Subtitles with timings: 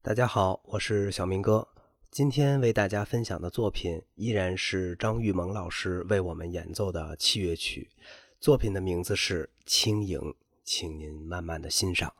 [0.00, 1.66] 大家好，我是小明哥，
[2.08, 7.90] 今天为大家分享的作品依然是张玉萌老师为我们演奏的器乐曲，
[8.40, 12.14] 作品的名字是轻盈，请您慢慢的欣赏。